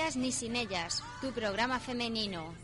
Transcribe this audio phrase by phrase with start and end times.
[0.00, 2.54] Ellas ni sin ellas, tu programa femenino.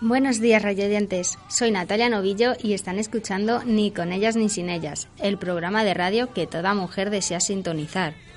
[0.00, 1.36] Buenos días, radioyentes.
[1.48, 5.94] Soy Natalia Novillo y están escuchando Ni con ellas ni sin ellas, el programa de
[5.94, 8.27] radio que toda mujer desea sintonizar.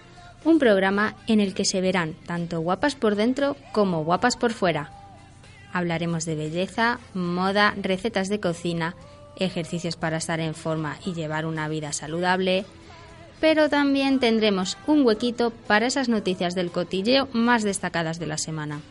[0.44, 4.92] Un programa en el que se verán tanto guapas por dentro como guapas por fuera.
[5.72, 8.96] Hablaremos de belleza, moda, recetas de cocina,
[9.38, 12.66] ejercicios para estar en forma y llevar una vida saludable,
[13.40, 18.82] pero también tendremos un huequito para esas noticias del cotilleo más destacadas de la semana.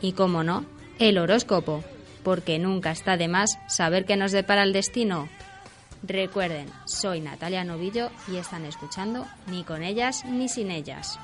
[0.00, 0.64] Y como no,
[0.98, 1.84] el horóscopo,
[2.22, 5.28] porque nunca está de más saber qué nos depara el destino.
[6.06, 11.18] Recuerden, soy Natalia Novillo y están escuchando Ni con ellas ni sin ellas.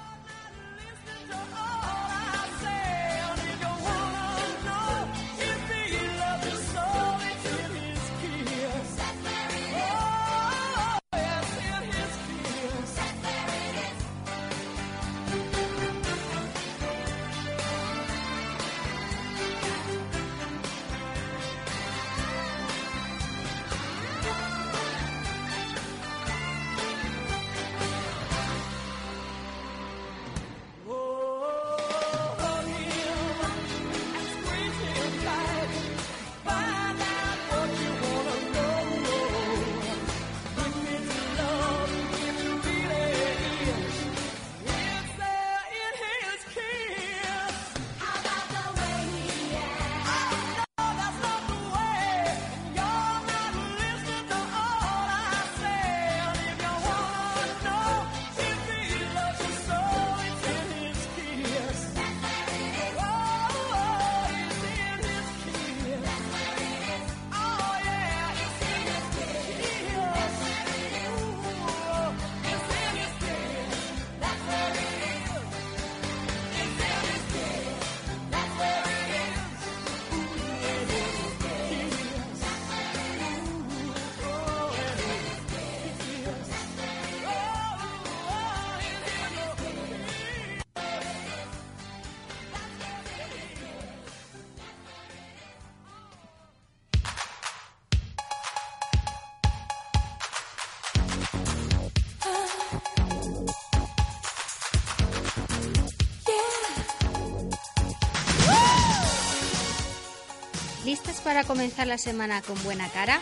[110.84, 113.20] ¿Listas para comenzar la semana con buena cara?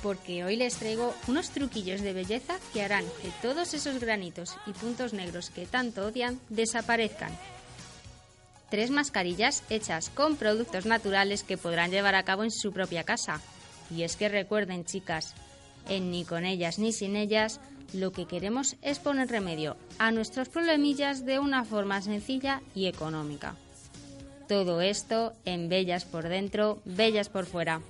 [0.00, 4.72] Porque hoy les traigo unos truquillos de belleza que harán que todos esos granitos y
[4.72, 7.36] puntos negros que tanto odian desaparezcan.
[8.70, 13.40] Tres mascarillas hechas con productos naturales que podrán llevar a cabo en su propia casa.
[13.90, 15.34] Y es que recuerden, chicas,
[15.88, 17.60] en ni con ellas ni sin ellas,
[17.92, 23.56] lo que queremos es poner remedio a nuestros problemillas de una forma sencilla y económica.
[24.48, 27.80] Todo esto en Bellas por dentro, Bellas por fuera.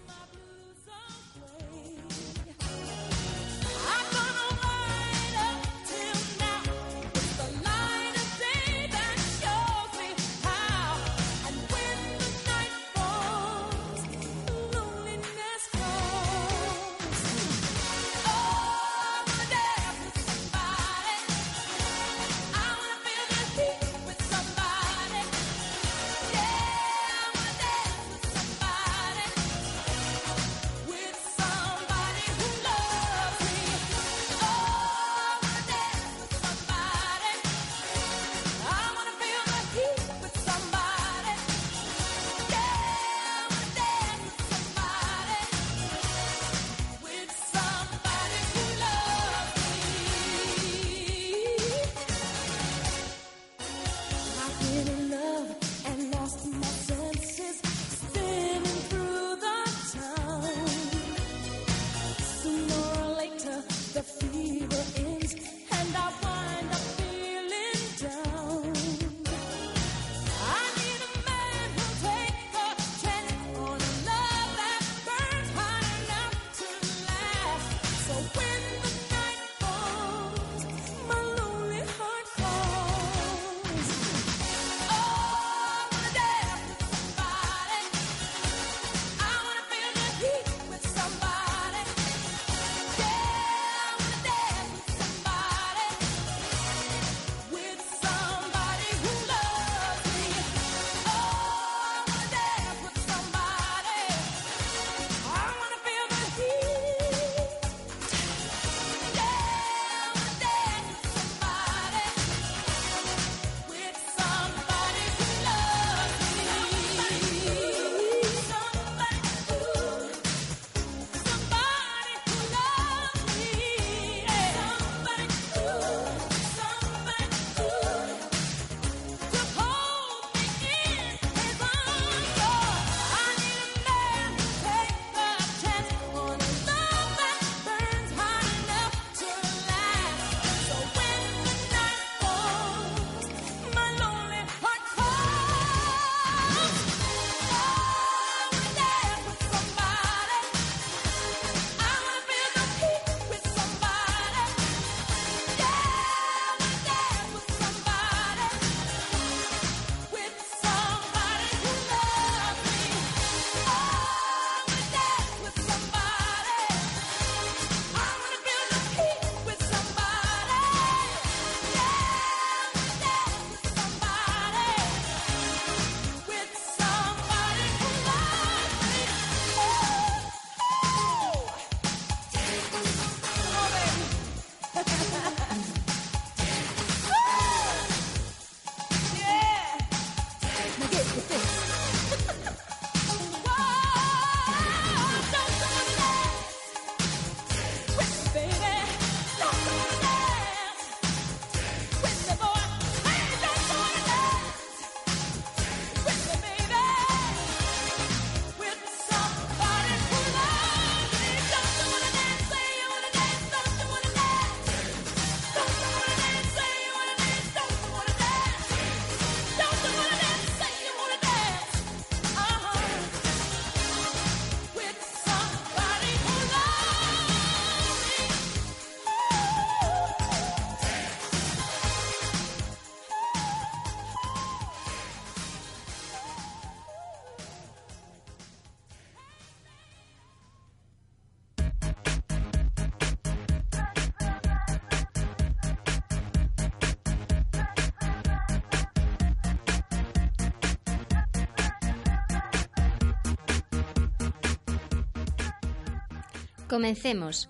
[256.74, 257.48] Comencemos.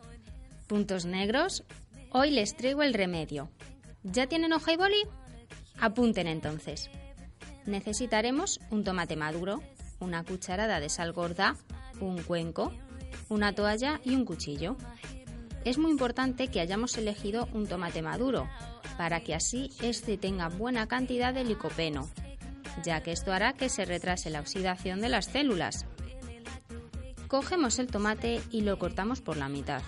[0.67, 1.65] Puntos negros.
[2.11, 3.49] Hoy les traigo el remedio.
[4.03, 5.03] ¿Ya tienen hoja y boli?
[5.81, 6.91] Apunten entonces.
[7.65, 9.63] Necesitaremos un tomate maduro,
[9.99, 11.57] una cucharada de sal gorda,
[12.01, 12.71] un cuenco,
[13.31, 14.77] una toalla y un cuchillo.
[15.65, 18.47] Es muy importante que hayamos elegido un tomate maduro,
[18.99, 22.11] para que así éste tenga buena cantidad de licopeno,
[22.85, 25.87] ya que esto hará que se retrase la oxidación de las células.
[27.35, 29.83] Cogemos el tomate y lo cortamos por la mitad.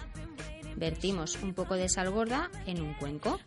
[0.74, 3.38] Vertimos un poco de sal gorda en un cuenco.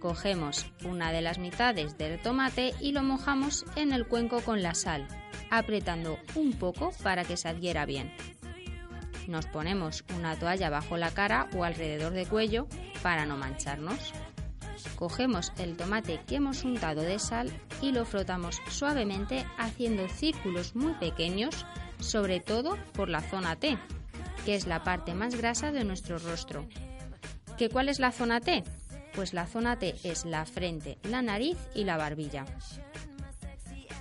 [0.00, 4.74] Cogemos una de las mitades del tomate y lo mojamos en el cuenco con la
[4.74, 5.06] sal,
[5.50, 8.10] apretando un poco para que se adhiera bien.
[9.26, 12.68] Nos ponemos una toalla bajo la cara o alrededor de cuello
[13.02, 14.14] para no mancharnos.
[14.96, 17.52] Cogemos el tomate que hemos untado de sal
[17.82, 21.66] y lo frotamos suavemente haciendo círculos muy pequeños,
[22.00, 23.78] sobre todo por la zona T,
[24.44, 26.66] que es la parte más grasa de nuestro rostro.
[27.56, 28.64] ¿Qué cuál es la zona T?
[29.14, 32.44] Pues la zona T es la frente, la nariz y la barbilla.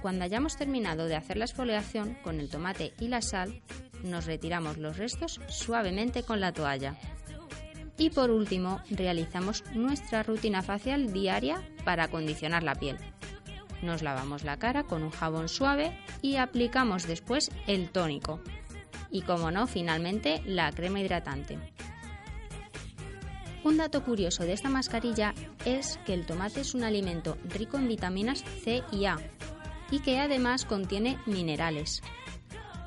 [0.02, 3.62] Cuando hayamos terminado de hacer la exfoliación con el tomate y la sal,
[4.04, 6.96] nos retiramos los restos suavemente con la toalla.
[7.98, 12.98] Y por último, realizamos nuestra rutina facial diaria para acondicionar la piel.
[13.82, 18.40] Nos lavamos la cara con un jabón suave y aplicamos después el tónico.
[19.12, 21.60] Y como no, finalmente la crema hidratante.
[23.64, 25.34] Un dato curioso de esta mascarilla
[25.66, 29.18] es que el tomate es un alimento rico en vitaminas C y A
[29.92, 32.02] y que además contiene minerales.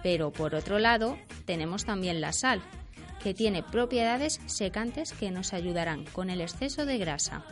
[0.02, 2.62] Pero por otro lado, tenemos también la sal,
[3.22, 7.44] que tiene propiedades secantes que nos ayudarán con el exceso de grasa.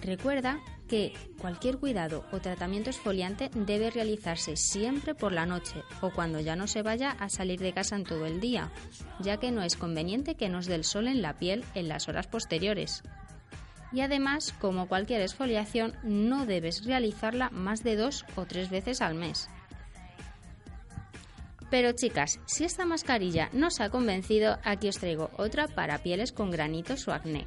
[0.00, 0.60] Recuerda
[0.92, 6.54] que cualquier cuidado o tratamiento exfoliante debe realizarse siempre por la noche o cuando ya
[6.54, 8.70] no se vaya a salir de casa en todo el día,
[9.18, 12.08] ya que no es conveniente que nos dé el sol en la piel en las
[12.08, 13.02] horas posteriores.
[13.90, 19.14] Y además, como cualquier exfoliación, no debes realizarla más de dos o tres veces al
[19.14, 19.48] mes.
[21.70, 26.32] Pero chicas, si esta mascarilla no os ha convencido, aquí os traigo otra para pieles
[26.32, 27.46] con granitos o acné.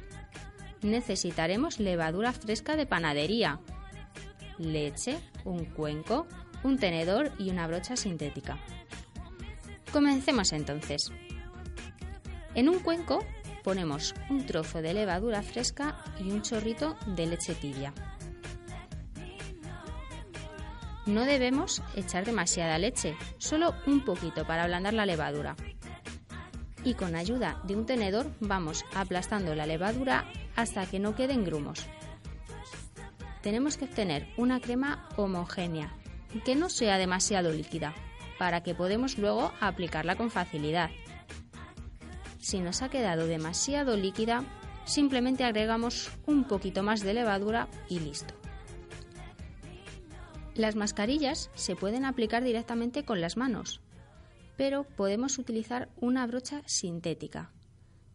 [0.86, 3.58] Necesitaremos levadura fresca de panadería,
[4.56, 6.28] leche, un cuenco,
[6.62, 8.56] un tenedor y una brocha sintética.
[9.92, 11.10] Comencemos entonces.
[12.54, 13.18] En un cuenco
[13.64, 17.92] ponemos un trozo de levadura fresca y un chorrito de leche tibia.
[21.04, 25.56] No debemos echar demasiada leche, solo un poquito para ablandar la levadura.
[26.84, 31.86] Y con ayuda de un tenedor vamos aplastando la levadura hasta que no queden grumos.
[33.42, 35.94] Tenemos que obtener una crema homogénea,
[36.44, 37.94] que no sea demasiado líquida,
[38.38, 40.90] para que podamos luego aplicarla con facilidad.
[42.40, 44.44] Si nos ha quedado demasiado líquida,
[44.84, 48.34] simplemente agregamos un poquito más de levadura y listo.
[50.54, 53.82] Las mascarillas se pueden aplicar directamente con las manos,
[54.56, 57.50] pero podemos utilizar una brocha sintética,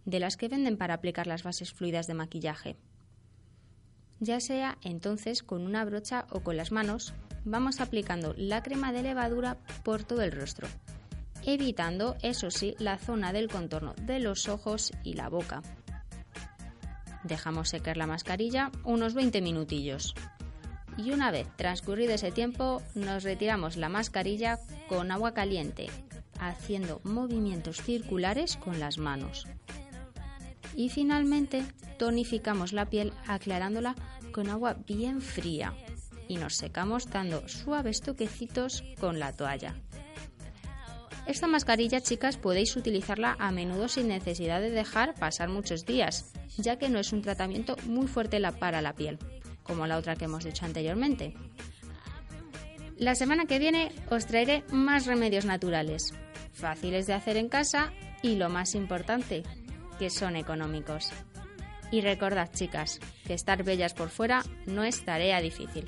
[0.06, 2.76] de las que venden para aplicar las bases fluidas de maquillaje.
[4.20, 9.04] Ya sea entonces con una brocha o con las manos, vamos aplicando la crema de
[9.04, 10.68] levadura por todo el rostro,
[11.44, 15.64] evitando, eso sí, la zona del contorno de los ojos y la boca.
[17.24, 20.14] Dejamos secar la mascarilla unos 20 minutillos
[20.98, 25.88] y una vez transcurrido ese tiempo nos retiramos la mascarilla con agua caliente,
[26.40, 29.48] haciendo movimientos circulares con las manos.
[30.76, 31.64] Y finalmente
[31.98, 33.96] tonificamos la piel aclarándola
[34.32, 35.76] con agua bien fría
[36.28, 39.76] y nos secamos dando suaves toquecitos con la toalla.
[41.28, 46.78] Esta mascarilla, chicas, podéis utilizarla a menudo sin necesidad de dejar pasar muchos días, ya
[46.78, 49.20] que no es un tratamiento muy fuerte para la piel
[49.64, 51.34] como la otra que hemos dicho anteriormente.
[52.98, 56.14] La semana que viene os traeré más remedios naturales,
[56.54, 57.92] fáciles de hacer en casa
[58.22, 59.44] y lo más importante,
[60.02, 61.12] que son económicos.
[61.92, 65.86] Y recordad, chicas, que estar bellas por fuera no es tarea difícil.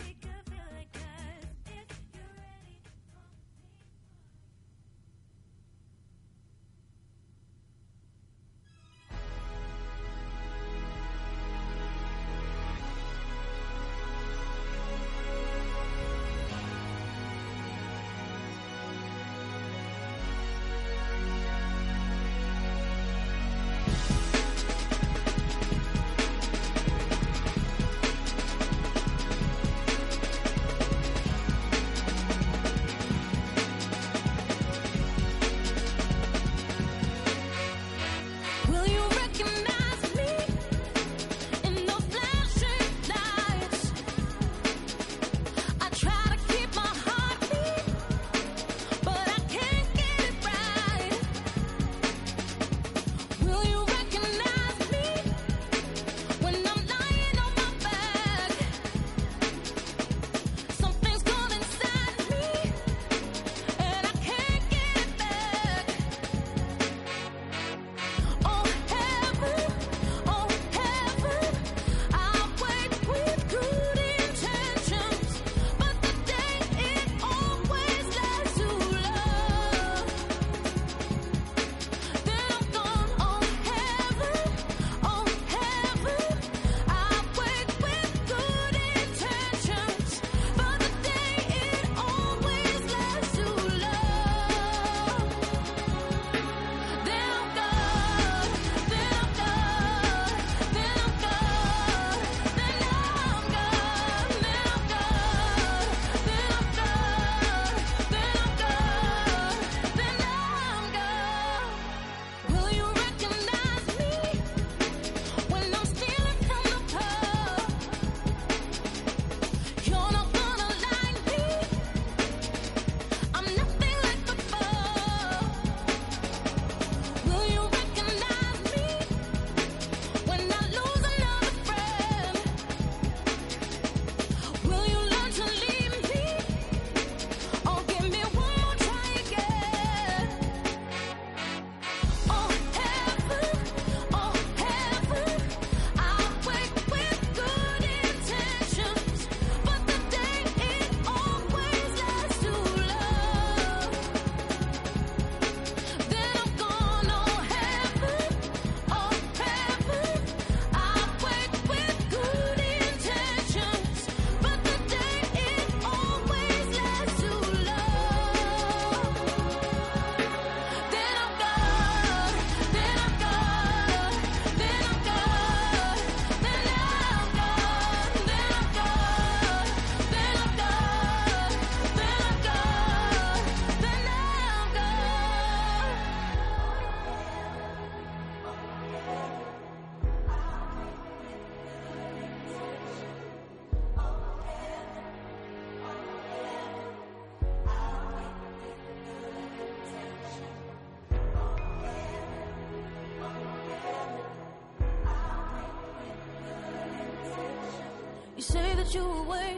[208.93, 209.57] You away.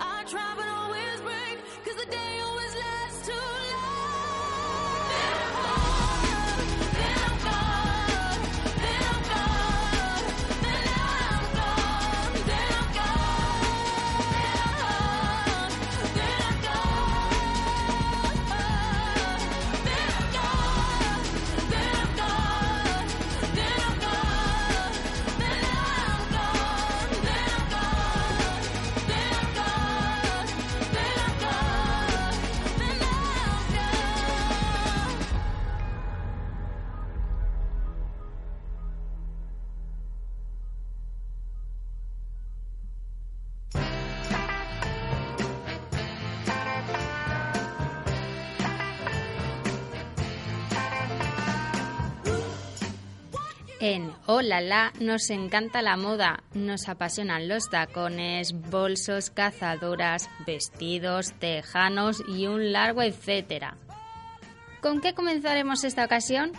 [0.00, 0.81] I try but
[54.42, 62.24] En Hola La nos encanta la moda, nos apasionan los tacones, bolsos, cazadoras, vestidos, tejanos
[62.26, 63.76] y un largo etcétera.
[64.80, 66.50] ¿Con qué comenzaremos esta ocasión?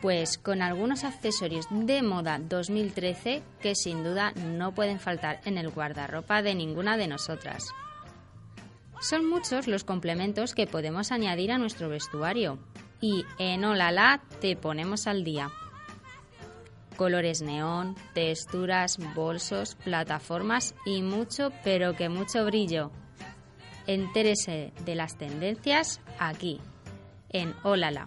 [0.00, 5.70] Pues con algunos accesorios de moda 2013 que sin duda no pueden faltar en el
[5.70, 7.64] guardarropa de ninguna de nosotras.
[9.00, 12.60] Son muchos los complementos que podemos añadir a nuestro vestuario
[13.00, 15.50] y en Hola La te ponemos al día
[17.02, 22.92] colores neón, texturas, bolsos, plataformas y mucho, pero que mucho brillo.
[23.88, 26.60] Entérese de las tendencias aquí,
[27.30, 28.06] en Olala.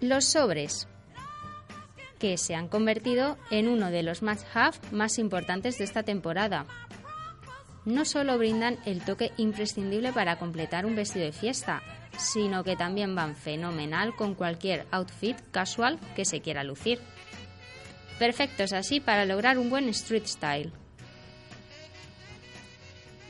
[0.00, 0.88] Los sobres,
[2.18, 6.66] que se han convertido en uno de los must-have más importantes de esta temporada.
[7.84, 11.84] No solo brindan el toque imprescindible para completar un vestido de fiesta,
[12.20, 17.00] sino que también van fenomenal con cualquier outfit casual que se quiera lucir.
[18.18, 20.72] Perfectos así para lograr un buen street style.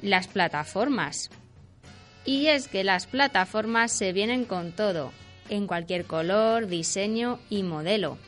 [0.03, 1.31] Las plataformas.
[2.25, 5.13] Y es que las plataformas se vienen con todo,
[5.49, 8.19] en cualquier color, diseño y modelo.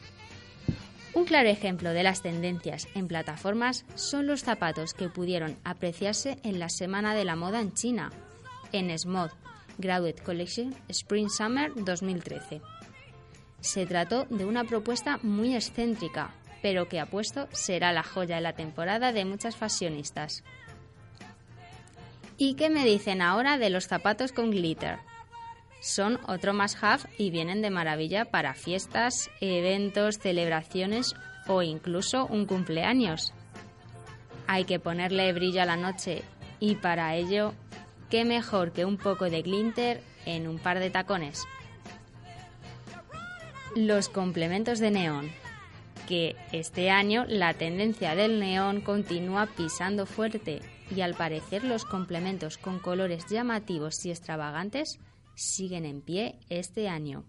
[1.14, 6.58] Un claro ejemplo de las tendencias en plataformas son los zapatos que pudieron apreciarse en
[6.58, 8.10] la Semana de la Moda en China,
[8.72, 9.30] en SMOD,
[9.78, 12.60] Graduate Collection Spring Summer 2013.
[13.60, 18.54] Se trató de una propuesta muy excéntrica, pero que apuesto será la joya de la
[18.54, 20.44] temporada de muchas fashionistas.
[22.38, 24.98] ¿Y qué me dicen ahora de los zapatos con glitter?
[25.80, 31.14] Son otro más have y vienen de maravilla para fiestas, eventos, celebraciones
[31.46, 33.32] o incluso un cumpleaños.
[34.46, 36.22] Hay que ponerle brillo a la noche
[36.60, 37.54] y para ello,
[38.12, 41.44] qué mejor que un poco de glitter en un par de tacones.
[43.74, 45.30] Los complementos de neón,
[46.06, 50.60] que este año la tendencia del neón continúa pisando fuerte
[50.94, 54.98] y al parecer los complementos con colores llamativos y extravagantes
[55.34, 57.24] siguen en pie este año.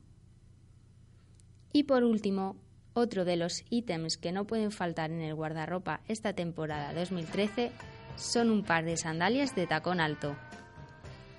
[1.71, 2.57] Y por último,
[2.93, 7.71] otro de los ítems que no pueden faltar en el guardarropa esta temporada 2013
[8.17, 10.35] son un par de sandalias de tacón alto.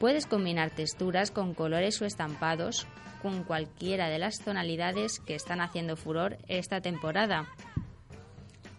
[0.04, 2.86] Puedes combinar texturas con colores o estampados
[3.22, 7.48] con cualquiera de las tonalidades que están haciendo furor esta temporada.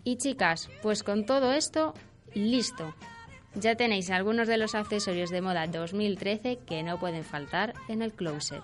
[0.04, 1.96] Y chicas, pues con todo esto,
[2.36, 2.94] listo.
[3.56, 8.14] Ya tenéis algunos de los accesorios de moda 2013 que no pueden faltar en el
[8.14, 8.62] closet.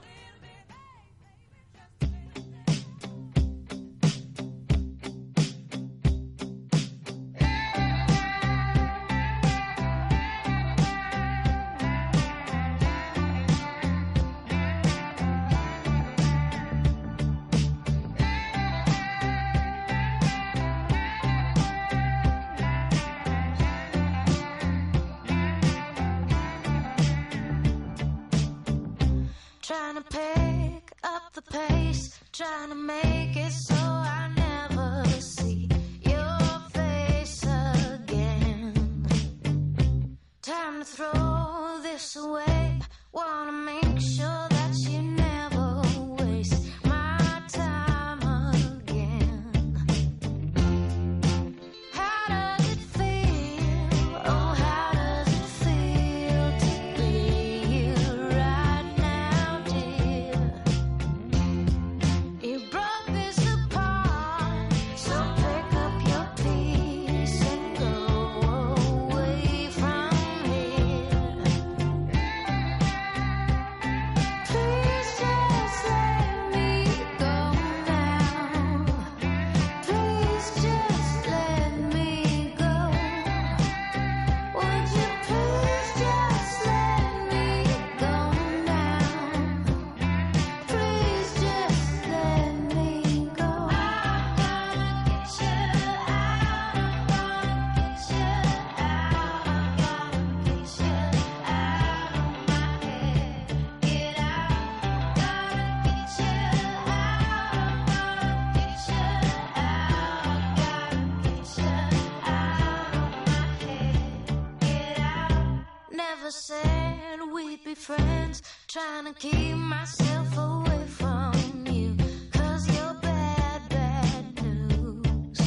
[117.95, 121.97] Friends, trying to keep myself away from you.
[122.31, 125.39] Cause you're bad, bad news.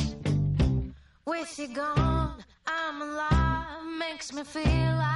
[1.24, 3.86] With you gone, I'm alive.
[3.98, 5.13] Makes me feel like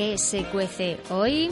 [0.00, 1.50] ¿Qué se cuece hoy?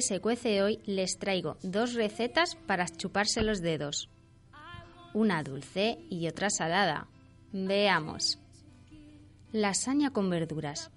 [0.00, 0.78] ¿Qué se cuece hoy?
[0.86, 4.08] les traigo dos recetas para chuparse los dedos.
[5.12, 7.06] Una dulce y otra salada.
[7.52, 8.38] Veamos.
[9.52, 10.90] Lasaña con verduras.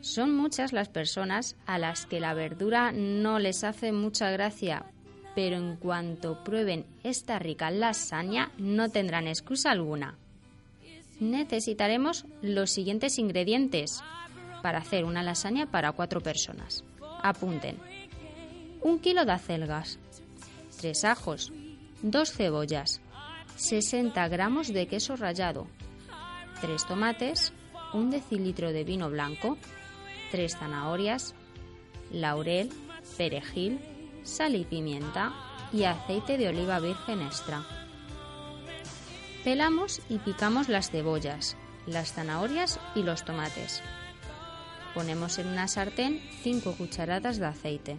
[0.00, 4.86] Son muchas las personas a las que la verdura no les hace mucha gracia,
[5.36, 10.18] pero en cuanto prueben esta rica lasaña no tendrán excusa alguna.
[11.20, 14.02] Necesitaremos los siguientes ingredientes
[14.64, 16.82] para hacer una lasaña para cuatro personas.
[17.24, 17.78] Apunten.
[18.82, 19.98] Un kilo de acelgas,
[20.78, 21.54] tres ajos,
[22.02, 23.00] dos cebollas,
[23.56, 25.66] 60 gramos de queso rallado,
[26.60, 27.54] tres tomates,
[27.94, 29.56] un decilitro de vino blanco,
[30.30, 31.34] tres zanahorias,
[32.12, 32.70] laurel,
[33.16, 33.80] perejil,
[34.22, 35.32] sal y pimienta
[35.72, 37.64] y aceite de oliva virgen extra.
[39.44, 41.56] Pelamos y picamos las cebollas,
[41.86, 43.82] las zanahorias y los tomates.
[44.94, 47.98] Ponemos en una sartén 5 cucharadas de aceite.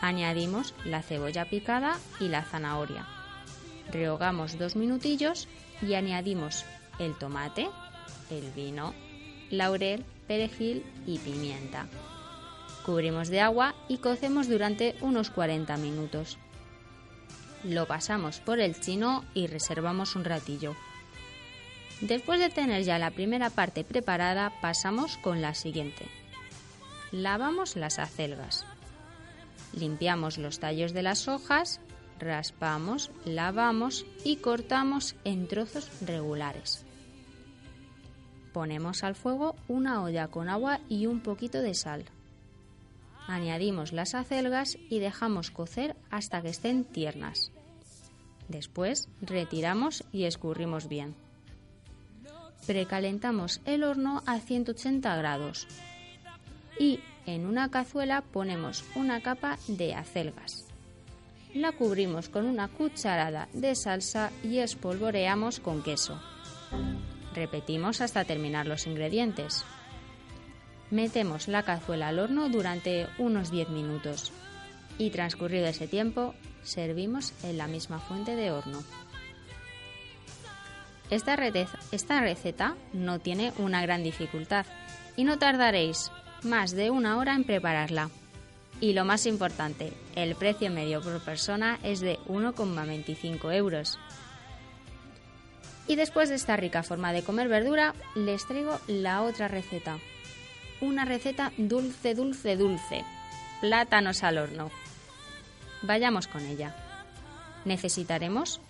[0.00, 3.06] Añadimos la cebolla picada y la zanahoria.
[3.90, 5.48] Rehogamos dos minutillos
[5.82, 6.64] y añadimos
[6.98, 7.68] el tomate,
[8.30, 8.94] el vino,
[9.50, 11.86] laurel, perejil y pimienta.
[12.84, 16.38] Cubrimos de agua y cocemos durante unos 40 minutos.
[17.64, 20.76] Lo pasamos por el chino y reservamos un ratillo.
[22.00, 26.06] Después de tener ya la primera parte preparada, pasamos con la siguiente.
[27.12, 28.66] Lavamos las acelgas.
[29.72, 31.80] Limpiamos los tallos de las hojas,
[32.18, 36.84] raspamos, lavamos y cortamos en trozos regulares.
[38.52, 42.04] Ponemos al fuego una olla con agua y un poquito de sal.
[43.26, 47.50] Añadimos las acelgas y dejamos cocer hasta que estén tiernas.
[48.48, 51.23] Después retiramos y escurrimos bien.
[52.66, 55.66] Precalentamos el horno a 180 grados
[56.78, 60.66] y en una cazuela ponemos una capa de acelgas.
[61.54, 66.20] La cubrimos con una cucharada de salsa y espolvoreamos con queso.
[67.34, 69.64] Repetimos hasta terminar los ingredientes.
[70.90, 74.32] Metemos la cazuela al horno durante unos 10 minutos
[74.98, 78.82] y transcurrido ese tiempo servimos en la misma fuente de horno.
[81.14, 84.66] Esta, receta no tiene una gran dificultad
[85.16, 86.10] y no tardaréis
[86.42, 88.10] más de una hora en prepararla.
[88.80, 94.00] Y lo más importante, el precio medio por persona es de 1,25 euros.
[95.86, 99.98] Y después de esta rica forma de comer verdura, les traigo la otra receta.
[100.80, 103.04] Una receta dulce, dulce, dulce.
[103.60, 104.72] Plátanos al horno.
[105.82, 106.74] Vayamos con ella.
[107.64, 108.60] Necesitaremos,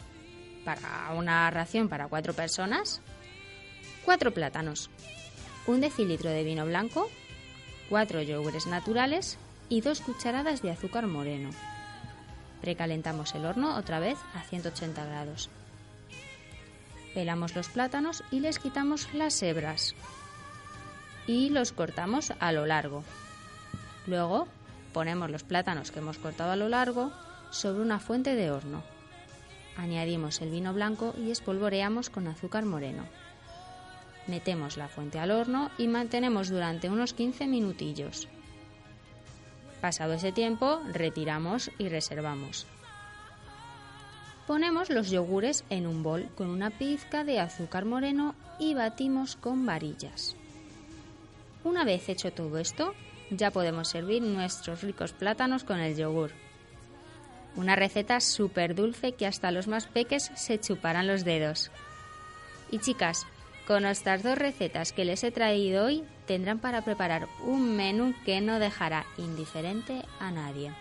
[0.64, 3.00] para una ración para cuatro personas,
[4.04, 4.90] cuatro plátanos,
[5.66, 7.08] un decilitro de vino blanco,
[7.88, 11.50] cuatro yogures naturales y dos cucharadas de azúcar moreno.
[12.60, 15.50] Precalentamos el horno otra vez a 180 grados.
[17.12, 19.94] Pelamos los plátanos y les quitamos las hebras
[21.26, 23.04] y los cortamos a lo largo.
[24.06, 24.48] Luego
[24.92, 27.12] ponemos los plátanos que hemos cortado a lo largo
[27.50, 28.93] sobre una fuente de horno.
[29.76, 33.04] Añadimos el vino blanco y espolvoreamos con azúcar moreno.
[34.26, 38.28] Metemos la fuente al horno y mantenemos durante unos 15 minutillos.
[39.80, 42.66] Pasado ese tiempo, retiramos y reservamos.
[44.46, 49.66] Ponemos los yogures en un bol con una pizca de azúcar moreno y batimos con
[49.66, 50.36] varillas.
[51.64, 52.94] Una vez hecho todo esto,
[53.30, 56.30] ya podemos servir nuestros ricos plátanos con el yogur.
[57.56, 61.70] Una receta súper dulce que hasta los más peques se chuparán los dedos.
[62.70, 63.26] Y chicas,
[63.66, 68.40] con estas dos recetas que les he traído hoy, tendrán para preparar un menú que
[68.40, 70.72] no dejará indiferente a nadie.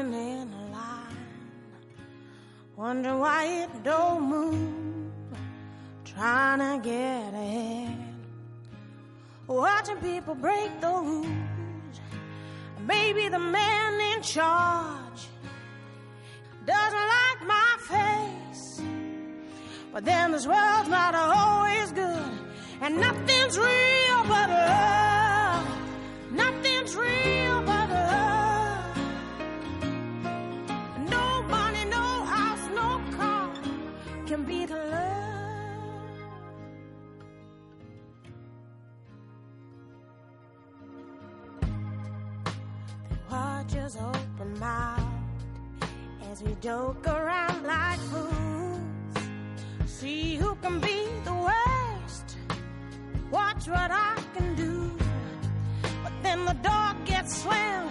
[0.00, 1.16] Standing in line,
[2.76, 5.12] wondering why it don't move,
[6.04, 7.98] trying to get ahead,
[9.46, 11.26] watching people break the rules.
[12.86, 15.28] Maybe the man in charge
[16.64, 18.82] doesn't like my face,
[19.92, 22.32] but then this world's not always good,
[22.80, 25.19] and nothing's real but love.
[44.60, 45.84] Open mouthed
[46.30, 48.80] as we joke around like fools.
[49.86, 52.36] See who can be the worst.
[53.30, 54.92] Watch what I can do.
[56.02, 57.90] But then the door gets slammed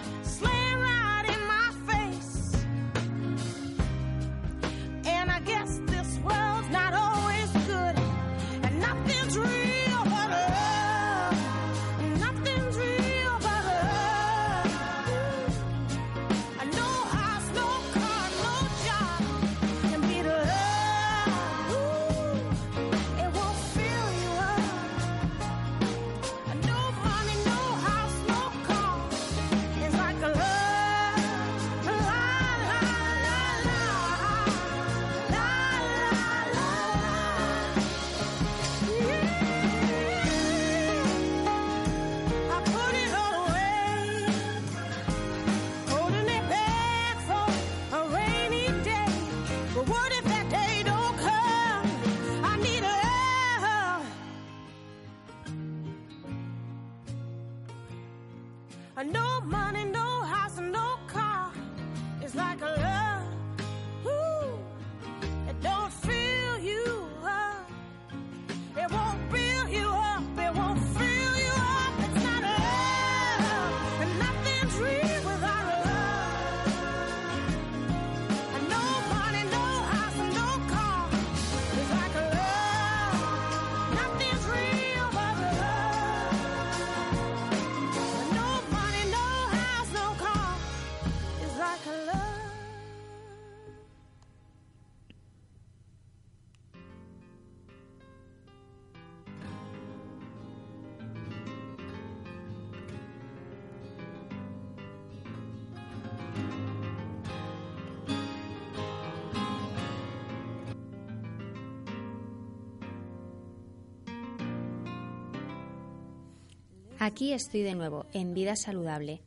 [117.10, 119.20] Aquí estoy de nuevo, en vida saludable,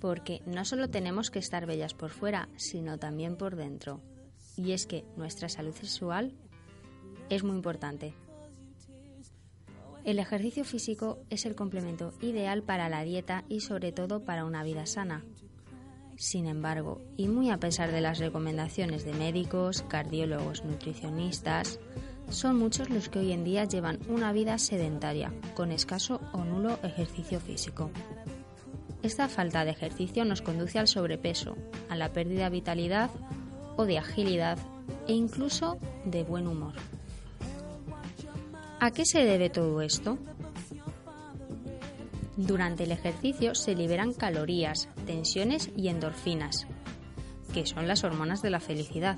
[0.00, 4.00] porque no solo tenemos que estar bellas por fuera, sino también por dentro.
[4.56, 6.34] Y es que nuestra salud sexual
[7.28, 8.14] es muy importante.
[10.04, 14.62] El ejercicio físico es el complemento ideal para la dieta y sobre todo para una
[14.62, 15.24] vida sana.
[16.16, 21.80] Sin embargo, y muy a pesar de las recomendaciones de médicos, cardiólogos, nutricionistas,
[22.28, 26.78] son muchos los que hoy en día llevan una vida sedentaria, con escaso o nulo
[26.82, 27.90] ejercicio físico.
[29.02, 31.56] Esta falta de ejercicio nos conduce al sobrepeso,
[31.88, 33.10] a la pérdida de vitalidad
[33.76, 34.58] o de agilidad
[35.06, 36.74] e incluso de buen humor.
[38.80, 40.18] ¿A qué se debe todo esto?
[42.36, 46.66] Durante el ejercicio se liberan calorías, tensiones y endorfinas,
[47.54, 49.16] que son las hormonas de la felicidad.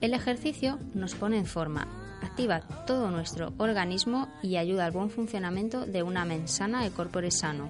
[0.00, 1.88] El ejercicio nos pone en forma,
[2.22, 7.32] activa todo nuestro organismo y ayuda al buen funcionamiento de una mente sana y corpore
[7.32, 7.68] sano.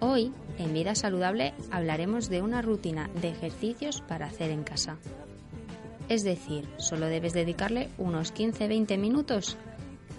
[0.00, 4.98] Hoy, en Vida Saludable, hablaremos de una rutina de ejercicios para hacer en casa.
[6.10, 9.56] Es decir, solo debes dedicarle unos 15-20 minutos,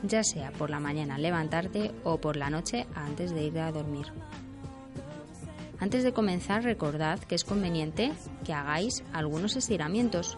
[0.01, 3.71] ya sea por la mañana al levantarte o por la noche antes de ir a
[3.71, 4.07] dormir.
[5.79, 8.11] Antes de comenzar, recordad que es conveniente
[8.43, 10.37] que hagáis algunos estiramientos,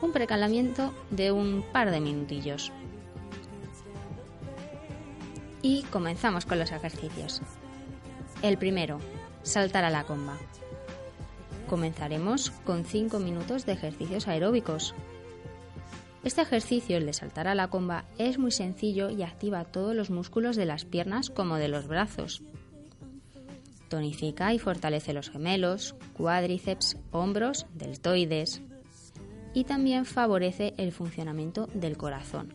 [0.00, 2.70] un precalamiento de un par de minutillos.
[5.62, 7.42] Y comenzamos con los ejercicios.
[8.42, 8.98] El primero,
[9.42, 10.38] saltar a la comba.
[11.68, 14.94] Comenzaremos con 5 minutos de ejercicios aeróbicos.
[16.22, 20.10] Este ejercicio, el de saltar a la comba, es muy sencillo y activa todos los
[20.10, 22.42] músculos de las piernas como de los brazos.
[23.90, 28.62] Tonifica y fortalece los gemelos, cuádriceps, hombros, deltoides
[29.52, 32.54] y también favorece el funcionamiento del corazón.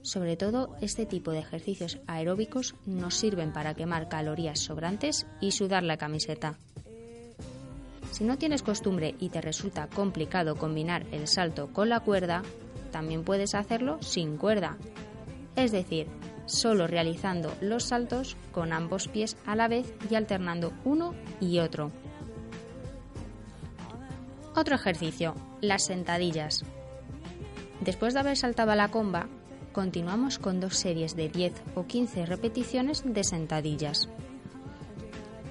[0.00, 5.82] Sobre todo, este tipo de ejercicios aeróbicos nos sirven para quemar calorías sobrantes y sudar
[5.82, 6.56] la camiseta.
[8.10, 12.42] Si no tienes costumbre y te resulta complicado combinar el salto con la cuerda,
[12.90, 14.78] también puedes hacerlo sin cuerda.
[15.56, 16.06] Es decir,
[16.46, 21.90] solo realizando los saltos con ambos pies a la vez y alternando uno y otro.
[24.54, 26.64] Otro ejercicio, las sentadillas.
[27.80, 29.28] Después de haber saltado a la comba,
[29.72, 34.08] continuamos con dos series de 10 o 15 repeticiones de sentadillas.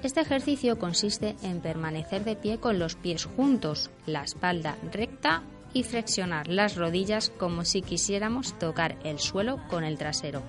[0.02, 5.42] Este ejercicio consiste en permanecer de pie con los pies juntos, la espalda recta
[5.72, 10.42] y flexionar las rodillas como si quisiéramos tocar el suelo con el trasero.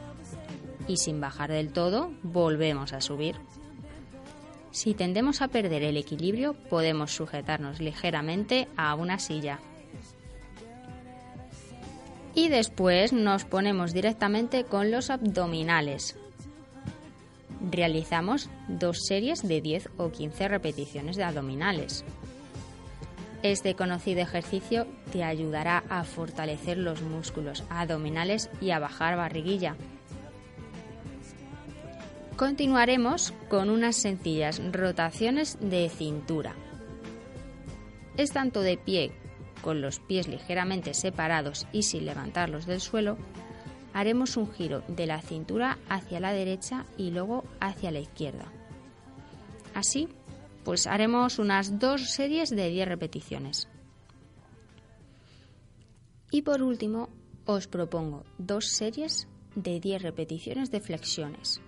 [0.88, 3.36] Y sin bajar del todo, volvemos a subir.
[4.72, 9.60] Si tendemos a perder el equilibrio, podemos sujetarnos ligeramente a una silla.
[12.36, 16.16] Y después nos ponemos directamente con los abdominales.
[17.72, 22.06] Realizamos dos series de 10 o 15 repeticiones de abdominales.
[23.42, 29.76] Este conocido ejercicio te ayudará a fortalecer los músculos abdominales y a bajar barriguilla.
[32.38, 36.56] Continuaremos con unas sencillas rotaciones de cintura.
[38.16, 39.12] Es tanto de pie
[39.64, 43.18] con los pies ligeramente separados y sin levantarlos del suelo,
[43.92, 48.46] haremos un giro de la cintura hacia la derecha y luego hacia la izquierda.
[49.74, 50.08] Así,
[50.64, 53.68] pues haremos unas dos series de 10 repeticiones.
[56.30, 57.10] Y por último,
[57.46, 61.62] os propongo dos series de 10 repeticiones de flexiones.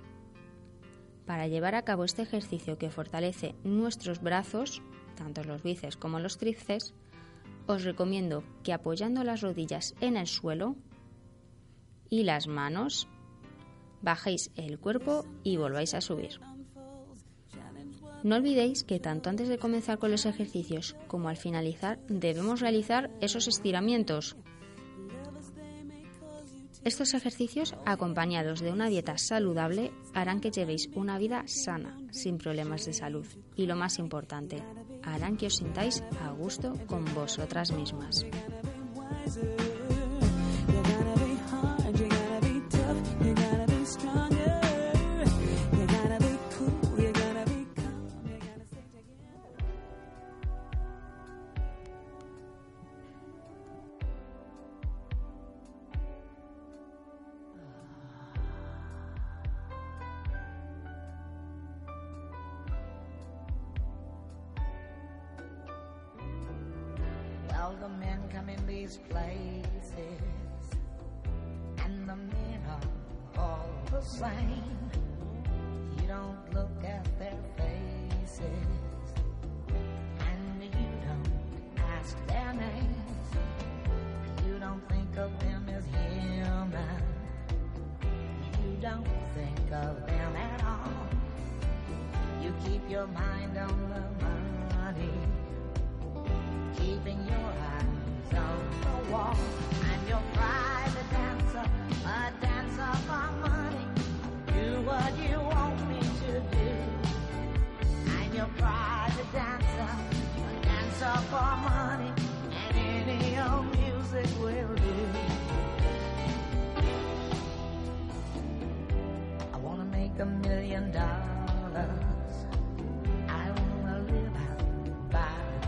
[1.30, 4.82] Para llevar a cabo este ejercicio que fortalece nuestros brazos,
[5.16, 6.96] tanto los bíceps como los tríceps,
[7.68, 10.76] os recomiendo que apoyando las rodillas en el suelo
[12.10, 13.08] y las manos,
[14.02, 16.40] bajéis el cuerpo y volváis a subir.
[18.24, 23.12] No olvidéis que tanto antes de comenzar con los ejercicios como al finalizar debemos realizar
[23.22, 24.36] esos estiramientos.
[26.84, 32.86] Estos ejercicios, acompañados de una dieta saludable, harán que llevéis una vida sana, sin problemas
[32.86, 33.28] de salud.
[33.56, 34.64] Y lo más importante,
[35.04, 38.26] harán que os sintáis a gusto con vosotras mismas.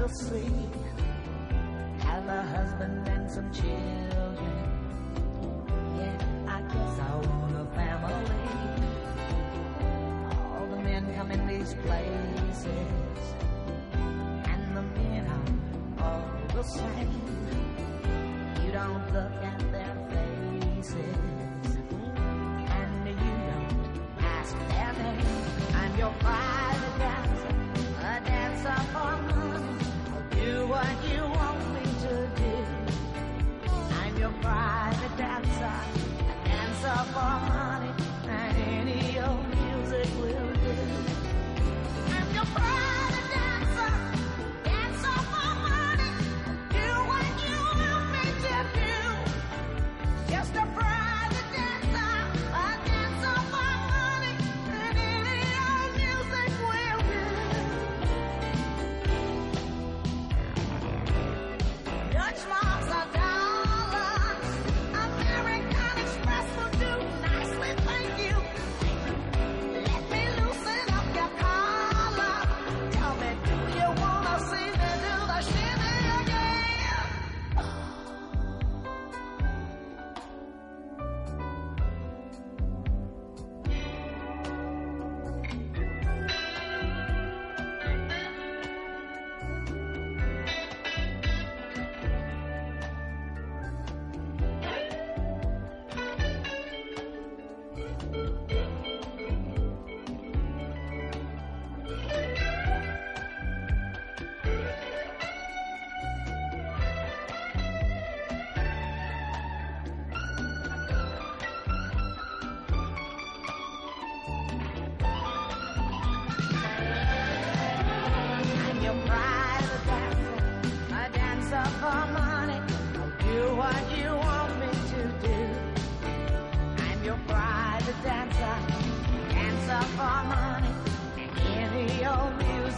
[0.01, 0.67] coffee,
[1.99, 4.00] have a husband and some children.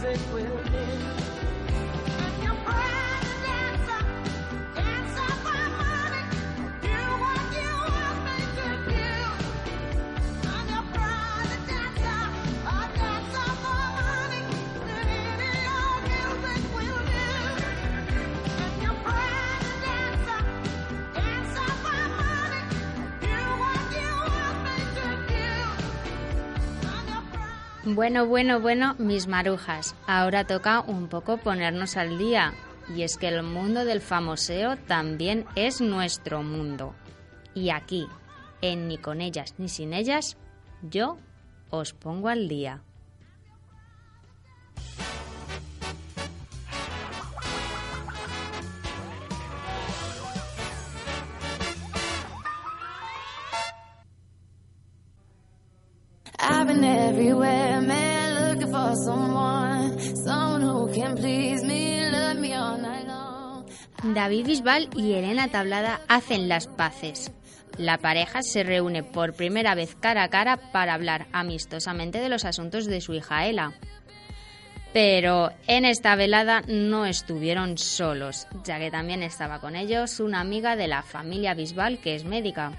[0.04, 1.33] Music will
[27.94, 29.94] Bueno, bueno, bueno, mis marujas.
[30.08, 32.52] Ahora toca un poco ponernos al día.
[32.92, 36.96] Y es que el mundo del famoseo también es nuestro mundo.
[37.54, 38.08] Y aquí,
[38.62, 40.36] en Ni con ellas ni sin ellas,
[40.82, 41.18] yo
[41.70, 42.82] os pongo al día.
[64.14, 67.32] David Bisbal y Elena Tablada hacen las paces.
[67.78, 72.44] La pareja se reúne por primera vez cara a cara para hablar amistosamente de los
[72.44, 73.72] asuntos de su hija Ela.
[74.92, 80.76] Pero en esta velada no estuvieron solos, ya que también estaba con ellos una amiga
[80.76, 82.70] de la familia Bisbal que es médica.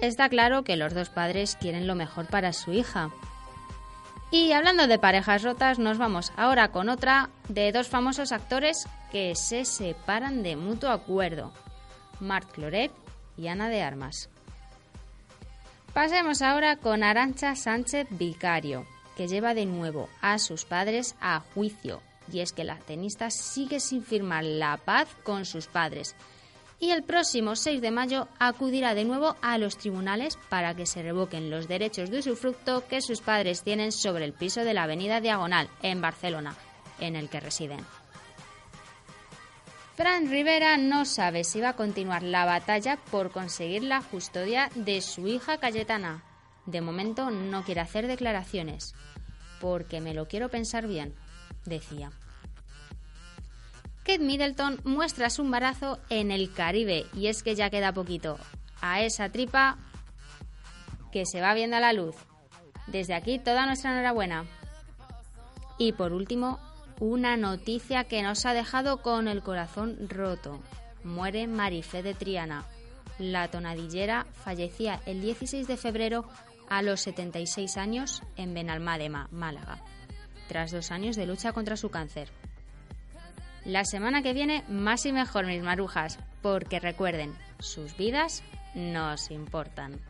[0.00, 3.10] Está claro que los dos padres quieren lo mejor para su hija.
[4.32, 9.34] Y hablando de parejas rotas, nos vamos ahora con otra de dos famosos actores que
[9.34, 11.52] se separan de mutuo acuerdo,
[12.18, 12.90] Marc Cloret
[13.36, 14.30] y Ana de Armas.
[15.92, 18.86] Pasemos ahora con Arancha Sánchez Vicario,
[19.18, 22.00] que lleva de nuevo a sus padres a juicio.
[22.32, 26.16] Y es que la tenista sigue sin firmar la paz con sus padres.
[26.82, 31.00] Y el próximo 6 de mayo acudirá de nuevo a los tribunales para que se
[31.00, 35.20] revoquen los derechos de usufructo que sus padres tienen sobre el piso de la Avenida
[35.20, 36.56] Diagonal, en Barcelona,
[36.98, 37.78] en el que residen.
[39.94, 45.02] Fran Rivera no sabe si va a continuar la batalla por conseguir la custodia de
[45.02, 46.24] su hija Cayetana.
[46.66, 48.96] De momento no quiere hacer declaraciones.
[49.60, 51.14] porque me lo quiero pensar bien,
[51.64, 52.10] decía.
[54.04, 58.36] Kate Middleton muestra su embarazo en el Caribe y es que ya queda poquito.
[58.80, 59.78] A esa tripa
[61.12, 62.16] que se va viendo a la luz.
[62.88, 64.44] Desde aquí toda nuestra enhorabuena.
[65.78, 66.58] Y por último,
[66.98, 70.60] una noticia que nos ha dejado con el corazón roto.
[71.04, 72.64] Muere Marifé de Triana.
[73.18, 76.24] La tonadillera fallecía el 16 de febrero
[76.68, 79.78] a los 76 años en Benalmádena, Málaga,
[80.48, 82.28] tras dos años de lucha contra su cáncer.
[83.64, 88.42] La semana que viene, más y mejor, mis marujas, porque recuerden, sus vidas
[88.74, 90.00] nos importan.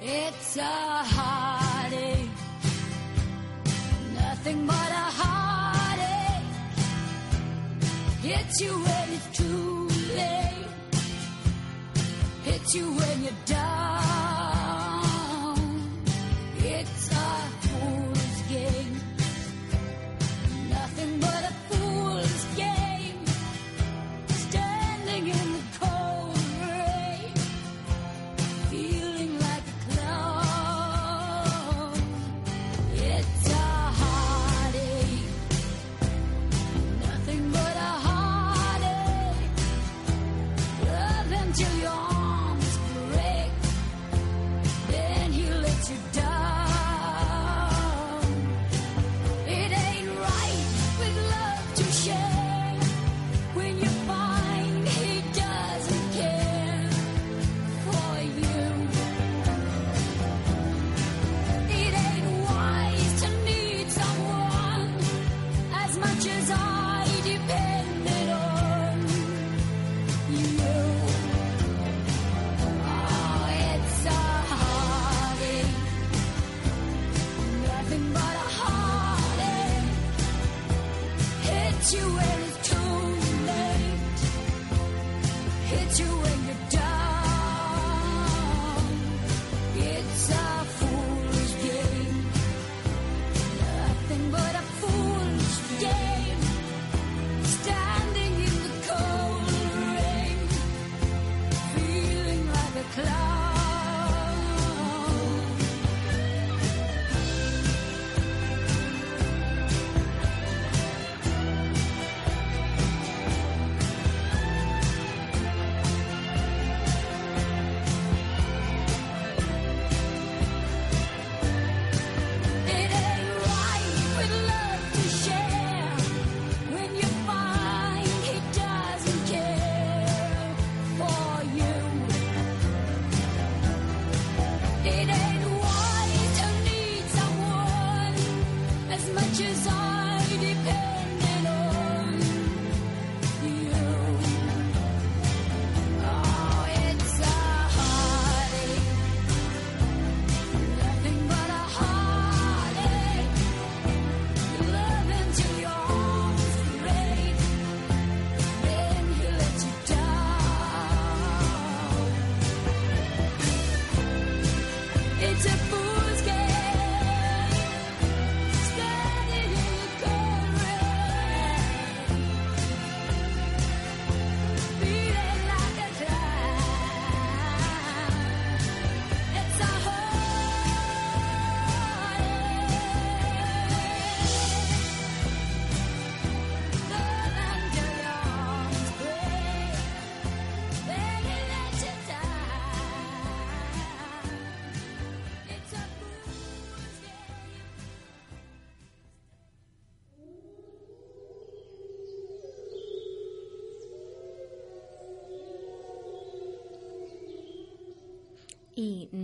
[0.00, 1.04] It's a
[4.14, 5.12] nothing but a
[12.62, 13.81] hits you when you're down.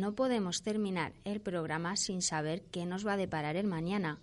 [0.09, 4.18] No podemos terminar el programa sin saber qué nos va a deparar el mañana.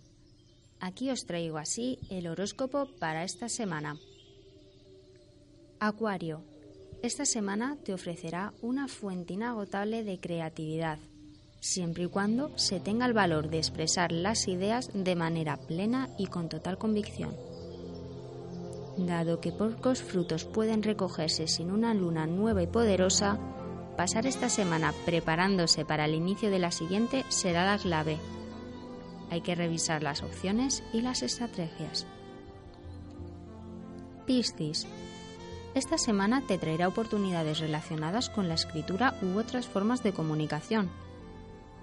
[0.79, 3.95] Aquí os traigo así el horóscopo para esta semana.
[5.79, 6.41] Acuario,
[7.03, 10.97] esta semana te ofrecerá una fuente inagotable de creatividad,
[11.59, 16.25] siempre y cuando se tenga el valor de expresar las ideas de manera plena y
[16.25, 17.35] con total convicción.
[18.97, 23.39] Dado que pocos frutos pueden recogerse sin una luna nueva y poderosa,
[23.95, 28.17] pasar esta semana preparándose para el inicio de la siguiente será la clave.
[29.31, 32.05] Hay que revisar las opciones y las estrategias.
[34.25, 34.87] Piscis.
[35.73, 40.89] Esta semana te traerá oportunidades relacionadas con la escritura u otras formas de comunicación.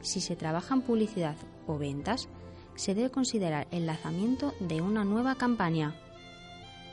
[0.01, 1.37] Si se trabaja en publicidad
[1.67, 2.29] o ventas,
[2.75, 5.95] se debe considerar el lanzamiento de una nueva campaña.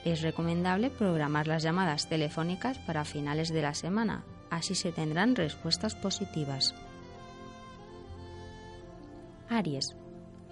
[0.06, 5.96] Es recomendable programar las llamadas telefónicas para finales de la semana, así se tendrán respuestas
[5.96, 6.76] positivas.
[9.50, 9.96] Aries.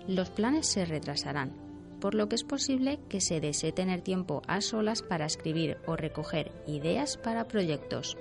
[0.07, 1.53] Los planes se retrasarán,
[1.99, 5.95] por lo que es posible que se desee tener tiempo a solas para escribir o
[5.95, 8.17] recoger ideas para proyectos.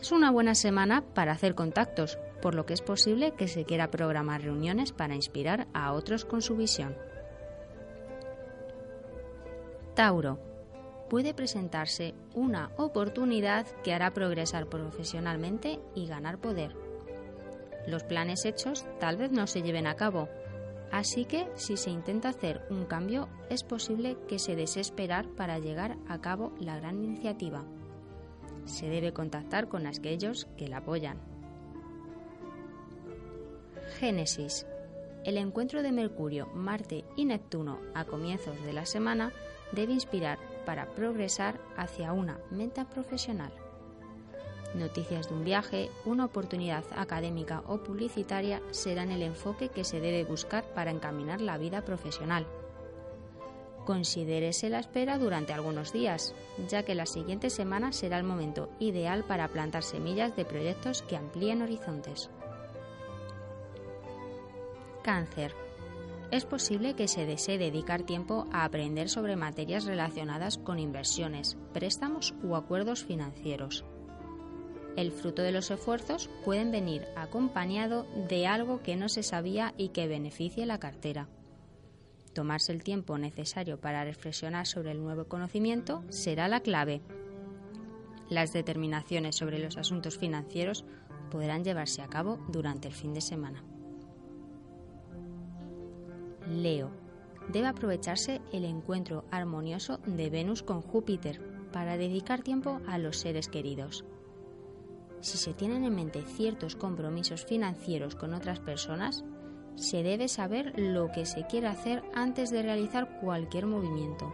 [0.00, 3.90] Es una buena semana para hacer contactos, por lo que es posible que se quiera
[3.90, 6.94] programar reuniones para inspirar a otros con su visión.
[9.94, 10.53] Tauro.
[11.14, 16.74] Puede presentarse una oportunidad que hará progresar profesionalmente y ganar poder.
[17.86, 20.28] Los planes hechos tal vez no se lleven a cabo,
[20.90, 25.96] así que si se intenta hacer un cambio es posible que se desesperar para llegar
[26.08, 27.62] a cabo la gran iniciativa.
[28.64, 31.20] Se debe contactar con aquellos que la apoyan.
[34.00, 34.66] Génesis.
[35.24, 39.32] El encuentro de Mercurio, Marte y Neptuno a comienzos de la semana
[39.74, 43.52] debe inspirar para progresar hacia una meta profesional.
[44.74, 50.24] Noticias de un viaje, una oportunidad académica o publicitaria serán el enfoque que se debe
[50.24, 52.44] buscar para encaminar la vida profesional.
[53.86, 56.34] Considérese la espera durante algunos días,
[56.68, 61.16] ya que la siguiente semana será el momento ideal para plantar semillas de proyectos que
[61.16, 62.30] amplíen horizontes.
[65.02, 65.63] Cáncer.
[66.34, 72.34] Es posible que se desee dedicar tiempo a aprender sobre materias relacionadas con inversiones, préstamos
[72.42, 73.84] u acuerdos financieros.
[74.96, 79.90] El fruto de los esfuerzos pueden venir acompañado de algo que no se sabía y
[79.90, 81.28] que beneficie la cartera.
[82.32, 87.00] Tomarse el tiempo necesario para reflexionar sobre el nuevo conocimiento será la clave.
[88.28, 90.84] Las determinaciones sobre los asuntos financieros
[91.30, 93.62] podrán llevarse a cabo durante el fin de semana.
[96.48, 96.90] Leo.
[97.48, 101.40] Debe aprovecharse el encuentro armonioso de Venus con Júpiter
[101.72, 104.04] para dedicar tiempo a los seres queridos.
[105.20, 109.24] Si se tienen en mente ciertos compromisos financieros con otras personas,
[109.74, 114.32] se debe saber lo que se quiere hacer antes de realizar cualquier movimiento.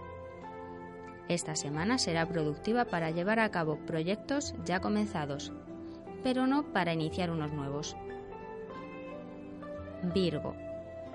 [1.29, 5.53] Esta semana será productiva para llevar a cabo proyectos ya comenzados,
[6.25, 7.97] pero no para iniciar unos nuevos.
[10.13, 10.55] Virgo.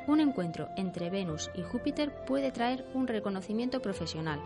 [0.08, 4.39] Un encuentro entre Venus y Júpiter puede traer un reconocimiento profesional.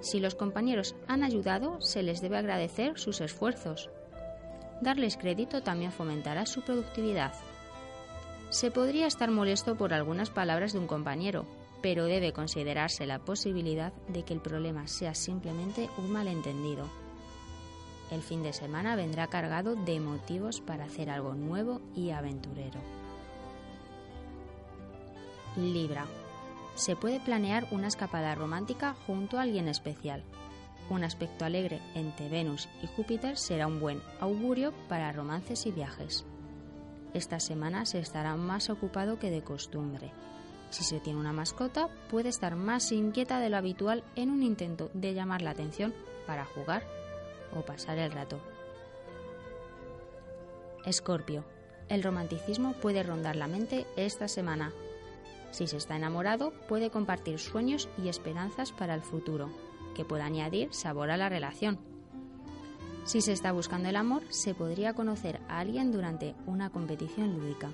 [0.00, 3.90] Si los compañeros han ayudado, se les debe agradecer sus esfuerzos.
[4.80, 7.32] Darles crédito también fomentará su productividad.
[8.50, 11.44] Se podría estar molesto por algunas palabras de un compañero,
[11.82, 16.86] pero debe considerarse la posibilidad de que el problema sea simplemente un malentendido.
[18.10, 23.05] El fin de semana vendrá cargado de motivos para hacer algo nuevo y aventurero.
[25.56, 26.06] Libra.
[26.74, 30.22] Se puede planear una escapada romántica junto a alguien especial.
[30.90, 36.24] Un aspecto alegre entre Venus y Júpiter será un buen augurio para romances y viajes.
[37.14, 40.12] Esta semana se estará más ocupado que de costumbre.
[40.70, 44.90] Si se tiene una mascota, puede estar más inquieta de lo habitual en un intento
[44.92, 45.94] de llamar la atención
[46.26, 46.82] para jugar
[47.56, 48.38] o pasar el rato.
[50.84, 51.44] Escorpio.
[51.88, 54.72] El romanticismo puede rondar la mente esta semana.
[55.50, 59.50] Si se está enamorado, puede compartir sueños y esperanzas para el futuro,
[59.94, 61.78] que puede añadir sabor a la relación.
[63.04, 67.70] Si se está buscando el amor, se podría conocer a alguien durante una competición lúdica.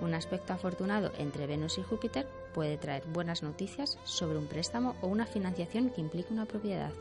[0.00, 5.08] Un aspecto afortunado entre Venus y Júpiter puede traer buenas noticias sobre un préstamo o
[5.08, 6.92] una financiación que implique una propiedad.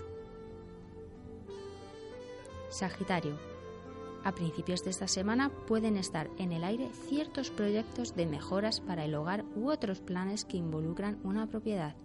[2.69, 3.52] Sagitario.
[4.23, 9.03] A principios de esta semana pueden estar en el aire ciertos proyectos de mejoras para
[9.03, 11.95] el hogar u otros planes que involucran una propiedad.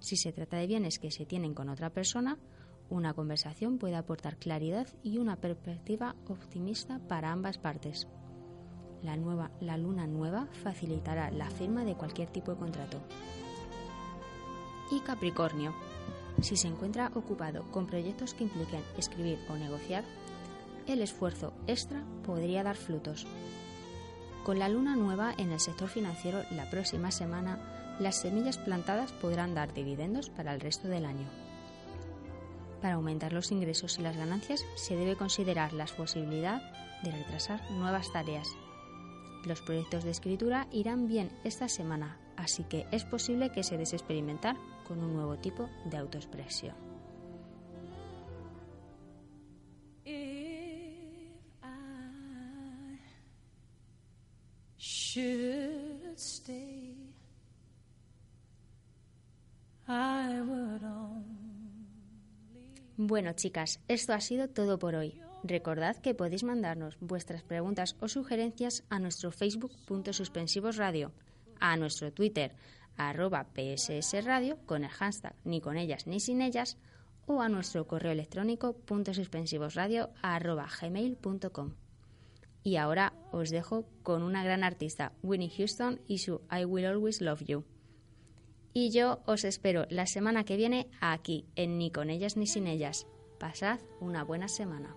[0.00, 2.38] Si se trata de bienes que se tienen con otra persona,
[2.90, 8.08] una conversación puede aportar claridad y una perspectiva optimista para ambas partes.
[9.00, 12.98] La, nueva, la luna nueva facilitará la firma de cualquier tipo de contrato.
[14.90, 15.72] Y Capricornio.
[16.40, 20.02] Si se encuentra ocupado con proyectos que impliquen escribir o negociar,
[20.86, 23.26] el esfuerzo extra podría dar frutos.
[24.44, 27.58] Con la luna nueva en el sector financiero la próxima semana,
[28.00, 31.28] las semillas plantadas podrán dar dividendos para el resto del año.
[32.80, 36.60] Para aumentar los ingresos y las ganancias se debe considerar la posibilidad
[37.02, 38.48] de retrasar nuevas tareas.
[39.44, 44.56] Los proyectos de escritura irán bien esta semana, así que es posible que se desexperimentar
[44.86, 46.91] con un nuevo tipo de autoexpresión.
[63.12, 65.20] Bueno, chicas, esto ha sido todo por hoy.
[65.44, 71.12] Recordad que podéis mandarnos vuestras preguntas o sugerencias a nuestro Facebook punto suspensivos radio,
[71.60, 72.54] a nuestro Twitter
[72.96, 76.78] arroba PSS Radio con el hashtag ni con ellas ni sin ellas
[77.26, 81.74] o a nuestro correo electrónico punto suspensivos radio arroba gmail.com.
[82.62, 87.20] Y ahora os dejo con una gran artista, Winnie Houston y su I Will Always
[87.20, 87.71] Love You.
[88.74, 92.66] Y yo os espero la semana que viene aquí, en Ni con ellas ni sin
[92.66, 93.06] ellas.
[93.38, 94.96] Pasad una buena semana.